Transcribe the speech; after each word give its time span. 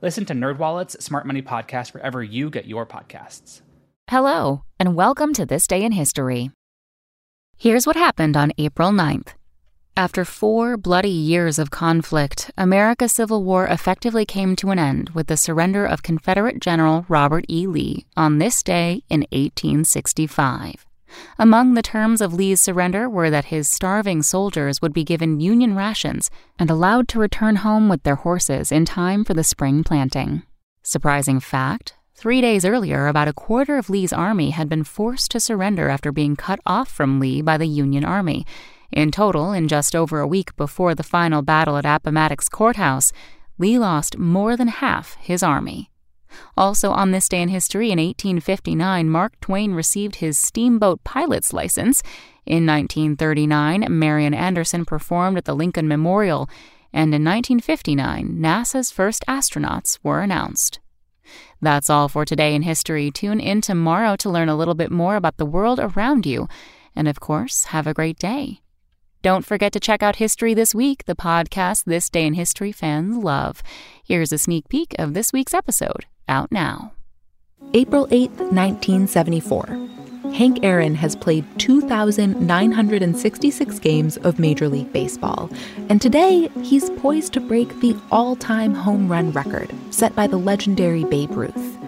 Listen 0.00 0.24
to 0.26 0.34
NerdWallet's 0.34 1.04
Smart 1.04 1.26
Money 1.26 1.42
Podcast 1.42 1.92
wherever 1.92 2.22
you 2.22 2.50
get 2.50 2.66
your 2.66 2.86
podcasts. 2.86 3.62
Hello, 4.08 4.62
and 4.78 4.94
welcome 4.94 5.34
to 5.34 5.44
This 5.44 5.66
Day 5.66 5.82
in 5.82 5.90
History. 5.90 6.52
Here's 7.56 7.84
what 7.84 7.96
happened 7.96 8.36
on 8.36 8.52
April 8.58 8.92
9th. 8.92 9.30
After 9.96 10.24
four 10.24 10.76
bloody 10.76 11.10
years 11.10 11.58
of 11.58 11.72
conflict, 11.72 12.52
America's 12.56 13.12
Civil 13.12 13.42
War 13.42 13.66
effectively 13.66 14.24
came 14.24 14.54
to 14.56 14.70
an 14.70 14.78
end 14.78 15.10
with 15.10 15.26
the 15.26 15.36
surrender 15.36 15.84
of 15.84 16.04
Confederate 16.04 16.60
General 16.60 17.04
Robert 17.08 17.44
E. 17.48 17.66
Lee 17.66 18.06
on 18.16 18.38
this 18.38 18.62
day 18.62 19.02
in 19.10 19.22
1865. 19.32 20.86
Among 21.38 21.74
the 21.74 21.82
terms 21.82 22.20
of 22.20 22.34
Lee's 22.34 22.60
surrender 22.60 23.08
were 23.08 23.30
that 23.30 23.46
his 23.46 23.68
starving 23.68 24.22
soldiers 24.22 24.82
would 24.82 24.92
be 24.92 25.04
given 25.04 25.40
Union 25.40 25.74
rations 25.74 26.30
and 26.58 26.70
allowed 26.70 27.08
to 27.08 27.18
return 27.18 27.56
home 27.56 27.88
with 27.88 28.02
their 28.02 28.16
horses 28.16 28.72
in 28.72 28.84
time 28.84 29.24
for 29.24 29.34
the 29.34 29.44
spring 29.44 29.84
planting. 29.84 30.42
Surprising 30.82 31.40
fact 31.40 31.94
three 32.18 32.40
days 32.40 32.64
earlier, 32.64 33.06
about 33.06 33.28
a 33.28 33.32
quarter 33.32 33.78
of 33.78 33.88
Lee's 33.88 34.12
army 34.12 34.50
had 34.50 34.68
been 34.68 34.82
forced 34.82 35.30
to 35.30 35.38
surrender 35.38 35.88
after 35.88 36.10
being 36.10 36.34
cut 36.34 36.58
off 36.66 36.88
from 36.90 37.20
Lee 37.20 37.40
by 37.40 37.56
the 37.56 37.68
Union 37.68 38.04
Army. 38.04 38.44
In 38.90 39.12
total, 39.12 39.52
in 39.52 39.68
just 39.68 39.94
over 39.94 40.18
a 40.18 40.26
week 40.26 40.56
before 40.56 40.96
the 40.96 41.04
final 41.04 41.42
battle 41.42 41.76
at 41.76 41.86
Appomattox 41.86 42.48
Courthouse, 42.48 43.12
Lee 43.56 43.78
lost 43.78 44.18
more 44.18 44.56
than 44.56 44.66
half 44.66 45.16
his 45.20 45.44
army. 45.44 45.87
Also, 46.56 46.90
on 46.90 47.10
this 47.10 47.28
day 47.28 47.42
in 47.42 47.48
history, 47.48 47.90
in 47.90 47.98
1859, 47.98 49.08
Mark 49.08 49.38
Twain 49.40 49.72
received 49.74 50.16
his 50.16 50.38
steamboat 50.38 51.02
pilot's 51.04 51.52
license. 51.52 52.02
In 52.46 52.66
1939, 52.66 53.86
Marian 53.90 54.34
Anderson 54.34 54.84
performed 54.84 55.38
at 55.38 55.44
the 55.44 55.54
Lincoln 55.54 55.88
Memorial. 55.88 56.48
And 56.92 57.14
in 57.14 57.22
1959, 57.24 58.38
NASA's 58.38 58.90
first 58.90 59.24
astronauts 59.28 59.98
were 60.02 60.20
announced. 60.20 60.80
That's 61.60 61.90
all 61.90 62.08
for 62.08 62.24
today 62.24 62.54
in 62.54 62.62
history. 62.62 63.10
Tune 63.10 63.40
in 63.40 63.60
tomorrow 63.60 64.16
to 64.16 64.30
learn 64.30 64.48
a 64.48 64.56
little 64.56 64.74
bit 64.74 64.90
more 64.90 65.16
about 65.16 65.36
the 65.36 65.46
world 65.46 65.78
around 65.78 66.24
you. 66.24 66.48
And 66.96 67.08
of 67.08 67.20
course, 67.20 67.64
have 67.64 67.86
a 67.86 67.94
great 67.94 68.18
day. 68.18 68.60
Don't 69.20 69.44
forget 69.44 69.72
to 69.72 69.80
check 69.80 70.02
out 70.02 70.16
History 70.16 70.54
This 70.54 70.74
Week, 70.74 71.04
the 71.04 71.16
podcast 71.16 71.84
This 71.84 72.08
Day 72.08 72.24
in 72.24 72.34
History 72.34 72.70
fans 72.70 73.16
love. 73.16 73.62
Here's 74.04 74.32
a 74.32 74.38
sneak 74.38 74.68
peek 74.68 74.94
of 74.98 75.12
this 75.12 75.32
week's 75.32 75.54
episode 75.54 76.06
out 76.28 76.52
now. 76.52 76.92
April 77.74 78.06
8, 78.10 78.30
1974. 78.30 79.88
Hank 80.32 80.60
Aaron 80.62 80.94
has 80.94 81.16
played 81.16 81.44
2,966 81.58 83.78
games 83.78 84.16
of 84.18 84.38
Major 84.38 84.68
League 84.68 84.92
Baseball, 84.92 85.50
and 85.88 86.00
today 86.00 86.48
he's 86.62 86.90
poised 86.90 87.32
to 87.32 87.40
break 87.40 87.80
the 87.80 87.96
all 88.10 88.36
time 88.36 88.74
home 88.74 89.10
run 89.10 89.32
record 89.32 89.72
set 89.90 90.14
by 90.14 90.26
the 90.26 90.36
legendary 90.36 91.04
Babe 91.04 91.30
Ruth. 91.32 91.78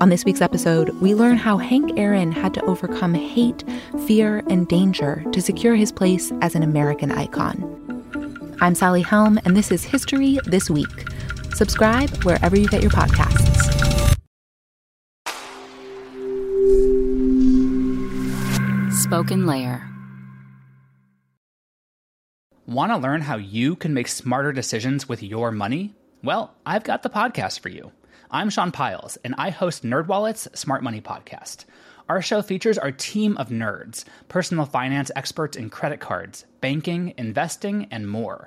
On 0.00 0.10
this 0.10 0.24
week's 0.24 0.42
episode, 0.42 0.90
we 1.00 1.14
learn 1.14 1.38
how 1.38 1.56
Hank 1.56 1.98
Aaron 1.98 2.30
had 2.30 2.54
to 2.54 2.64
overcome 2.64 3.14
hate, 3.14 3.64
fear, 4.06 4.44
and 4.48 4.68
danger 4.68 5.24
to 5.32 5.40
secure 5.40 5.74
his 5.74 5.90
place 5.90 6.30
as 6.42 6.54
an 6.54 6.62
American 6.62 7.10
icon. 7.10 7.72
I'm 8.60 8.74
Sally 8.74 9.00
Helm, 9.02 9.40
and 9.44 9.56
this 9.56 9.72
is 9.72 9.84
History 9.84 10.38
This 10.44 10.68
Week 10.70 10.86
Subscribe 11.56 12.10
wherever 12.22 12.54
you 12.54 12.68
get 12.68 12.82
your 12.82 12.90
podcasts. 12.90 13.64
Spoken 18.92 19.46
Layer. 19.46 19.88
Want 22.66 22.92
to 22.92 22.98
learn 22.98 23.22
how 23.22 23.36
you 23.36 23.74
can 23.74 23.94
make 23.94 24.08
smarter 24.08 24.52
decisions 24.52 25.08
with 25.08 25.22
your 25.22 25.50
money? 25.50 25.94
Well, 26.22 26.54
I've 26.66 26.84
got 26.84 27.02
the 27.02 27.08
podcast 27.08 27.60
for 27.60 27.70
you. 27.70 27.90
I'm 28.30 28.50
Sean 28.50 28.70
Pyles, 28.70 29.16
and 29.24 29.34
I 29.38 29.48
host 29.48 29.82
NerdWallet's 29.82 30.58
Smart 30.58 30.82
Money 30.82 31.00
Podcast. 31.00 31.64
Our 32.06 32.20
show 32.20 32.42
features 32.42 32.76
our 32.76 32.92
team 32.92 33.34
of 33.38 33.48
nerds, 33.48 34.04
personal 34.28 34.66
finance 34.66 35.10
experts 35.16 35.56
in 35.56 35.70
credit 35.70 36.00
cards, 36.00 36.44
banking, 36.60 37.14
investing, 37.16 37.86
and 37.90 38.06
more 38.06 38.46